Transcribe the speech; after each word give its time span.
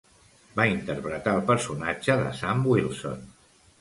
Va 0.59 0.65
interpretar 0.69 1.33
el 1.39 1.43
personatge 1.51 2.17
de 2.23 2.33
Sam 2.41 2.65
Wilson. 2.73 3.23